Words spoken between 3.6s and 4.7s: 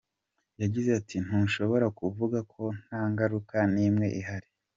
n’imwe ihari.